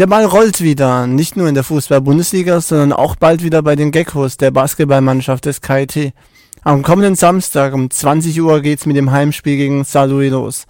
[0.00, 3.92] Der Ball rollt wieder, nicht nur in der Fußball-Bundesliga, sondern auch bald wieder bei den
[3.92, 6.12] Geckos der Basketballmannschaft des KIT.
[6.62, 10.64] Am kommenden Samstag um 20 Uhr geht's mit dem Heimspiel gegen Saarlouis los.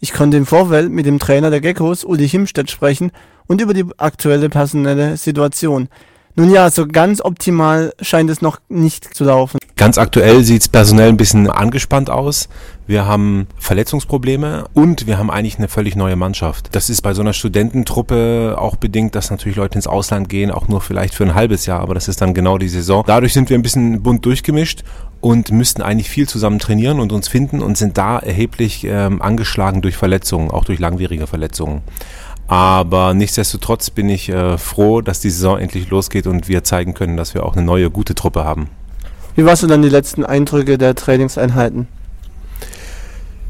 [0.00, 3.12] Ich konnte im Vorfeld mit dem Trainer der Geckos, Uli Himstedt, sprechen
[3.46, 5.88] und über die aktuelle personelle Situation.
[6.34, 9.58] Nun ja, so ganz optimal scheint es noch nicht zu laufen.
[9.84, 12.48] Ganz aktuell sieht es personell ein bisschen angespannt aus.
[12.86, 16.70] Wir haben Verletzungsprobleme und wir haben eigentlich eine völlig neue Mannschaft.
[16.72, 20.68] Das ist bei so einer Studententruppe auch bedingt, dass natürlich Leute ins Ausland gehen, auch
[20.68, 23.04] nur vielleicht für ein halbes Jahr, aber das ist dann genau die Saison.
[23.06, 24.84] Dadurch sind wir ein bisschen bunt durchgemischt
[25.20, 29.82] und müssten eigentlich viel zusammen trainieren und uns finden und sind da erheblich ähm, angeschlagen
[29.82, 31.82] durch Verletzungen, auch durch langwierige Verletzungen.
[32.46, 37.18] Aber nichtsdestotrotz bin ich äh, froh, dass die Saison endlich losgeht und wir zeigen können,
[37.18, 38.70] dass wir auch eine neue, gute Truppe haben.
[39.36, 41.88] Wie warst du dann die letzten Eindrücke der Trainingseinheiten?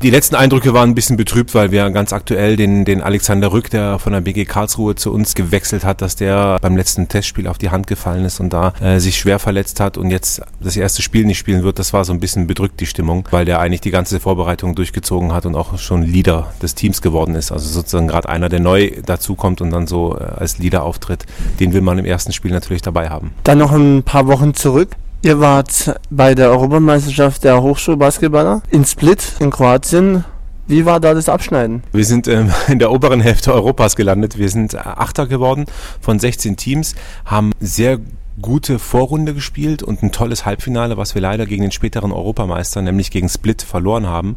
[0.04, 3.70] Die letzten Eindrücke waren ein bisschen betrübt, weil wir ganz aktuell den, den Alexander Rück,
[3.70, 7.56] der von der BG Karlsruhe zu uns gewechselt hat, dass der beim letzten Testspiel auf
[7.56, 11.00] die Hand gefallen ist und da äh, sich schwer verletzt hat und jetzt das erste
[11.00, 11.78] Spiel nicht spielen wird.
[11.78, 15.32] Das war so ein bisschen bedrückt, die Stimmung, weil der eigentlich die ganze Vorbereitung durchgezogen
[15.32, 17.50] hat und auch schon Leader des Teams geworden ist.
[17.50, 21.24] Also sozusagen gerade einer, der neu dazukommt und dann so äh, als Leader auftritt.
[21.60, 23.32] Den will man im ersten Spiel natürlich dabei haben.
[23.44, 24.90] Dann noch ein paar Wochen zurück.
[25.24, 30.22] Ihr wart bei der Europameisterschaft der Hochschulbasketballer in Split in Kroatien.
[30.66, 31.82] Wie war da das Abschneiden?
[31.92, 34.36] Wir sind ähm, in der oberen Hälfte Europas gelandet.
[34.36, 35.64] Wir sind Achter geworden
[36.02, 36.94] von 16 Teams,
[37.24, 38.00] haben sehr
[38.42, 43.10] gute Vorrunde gespielt und ein tolles Halbfinale, was wir leider gegen den späteren Europameister, nämlich
[43.10, 44.34] gegen Split, verloren haben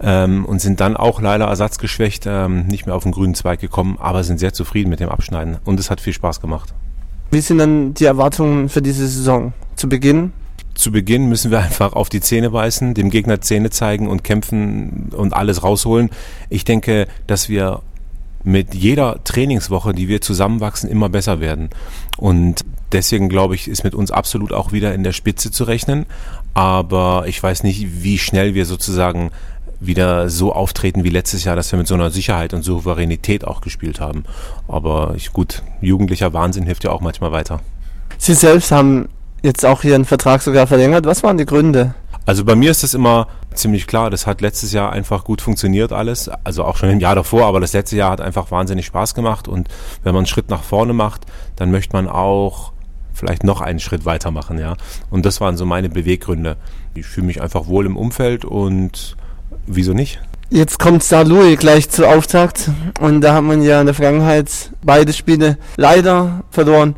[0.00, 3.98] ähm, und sind dann auch leider ersatzgeschwächt ähm, nicht mehr auf den grünen Zweig gekommen,
[4.00, 6.72] aber sind sehr zufrieden mit dem Abschneiden und es hat viel Spaß gemacht.
[7.30, 9.52] Wie sind dann die Erwartungen für diese Saison?
[9.76, 10.32] Zu Beginn?
[10.74, 15.10] Zu Beginn müssen wir einfach auf die Zähne beißen, dem Gegner Zähne zeigen und kämpfen
[15.14, 16.10] und alles rausholen.
[16.48, 17.82] Ich denke, dass wir
[18.44, 21.70] mit jeder Trainingswoche, die wir zusammenwachsen, immer besser werden.
[22.16, 26.06] Und deswegen glaube ich, ist mit uns absolut auch wieder in der Spitze zu rechnen.
[26.54, 29.30] Aber ich weiß nicht, wie schnell wir sozusagen
[29.80, 33.60] wieder so auftreten wie letztes Jahr, dass wir mit so einer Sicherheit und Souveränität auch
[33.60, 34.24] gespielt haben.
[34.68, 37.60] Aber ich, gut, jugendlicher Wahnsinn hilft ja auch manchmal weiter.
[38.18, 39.08] Sie selbst haben
[39.42, 41.06] jetzt auch Ihren Vertrag sogar verlängert.
[41.06, 41.94] Was waren die Gründe?
[42.24, 44.10] Also bei mir ist das immer ziemlich klar.
[44.10, 46.30] Das hat letztes Jahr einfach gut funktioniert alles.
[46.44, 49.48] Also auch schon im Jahr davor, aber das letzte Jahr hat einfach wahnsinnig Spaß gemacht.
[49.48, 49.68] Und
[50.04, 51.26] wenn man einen Schritt nach vorne macht,
[51.56, 52.72] dann möchte man auch
[53.12, 54.76] vielleicht noch einen Schritt weitermachen, ja.
[55.10, 56.56] Und das waren so meine Beweggründe.
[56.94, 59.16] Ich fühle mich einfach wohl im Umfeld und
[59.66, 60.20] Wieso nicht?
[60.50, 62.70] Jetzt kommt Star Louis gleich zu Auftakt
[63.00, 66.96] und da hat man ja in der Vergangenheit beide Spiele leider verloren.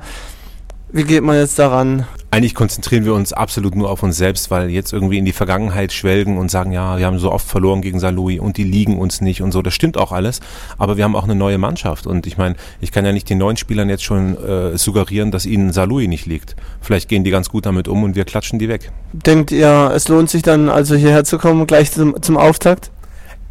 [0.91, 2.07] Wie geht man jetzt daran?
[2.35, 5.93] Eigentlich konzentrieren wir uns absolut nur auf uns selbst, weil jetzt irgendwie in die Vergangenheit
[5.93, 9.21] schwelgen und sagen, ja, wir haben so oft verloren gegen Saarlouis und die liegen uns
[9.21, 9.63] nicht und so.
[9.63, 10.41] Das stimmt auch alles,
[10.77, 13.39] aber wir haben auch eine neue Mannschaft und ich meine, ich kann ja nicht den
[13.39, 16.57] neuen Spielern jetzt schon äh, suggerieren, dass ihnen Saarlouis nicht liegt.
[16.81, 18.91] Vielleicht gehen die ganz gut damit um und wir klatschen die weg.
[19.13, 22.91] Denkt ihr, es lohnt sich dann also hierher zu kommen, gleich zum, zum Auftakt?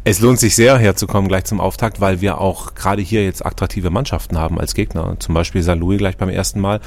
[0.06, 3.88] Es lohnt sich sehr herzukommen gleich zum Auftakt, weil wir auch gerade hier jetzt attraktive
[3.88, 5.16] Mannschaften haben als Gegner.
[5.20, 6.80] Zum Beispiel Saarlouis gleich beim ersten Mal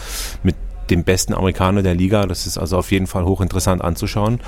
[0.44, 0.56] mit
[0.88, 2.26] dem besten Amerikaner der Liga.
[2.26, 4.40] Das ist also auf jeden Fall hochinteressant anzuschauen.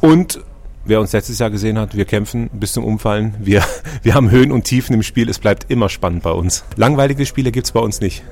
[0.00, 0.40] Und
[0.84, 3.34] wer uns letztes Jahr gesehen hat, wir kämpfen bis zum Umfallen.
[3.38, 3.62] Wir,
[4.02, 5.28] wir haben Höhen und Tiefen im Spiel.
[5.28, 6.64] Es bleibt immer spannend bei uns.
[6.76, 8.22] Langweilige Spiele gibt es bei uns nicht.